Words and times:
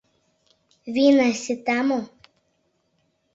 Вийна 0.93 1.29
сита 1.41 1.77
мо? 1.87 1.99